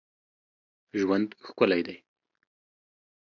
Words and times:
ژوند 0.99 1.29
ښکلی 1.45 1.81
دی 1.87 1.97